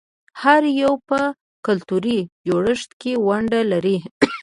[0.41, 1.19] هر یو په
[1.65, 3.97] کلتوري جوړښت کې ونډه لري.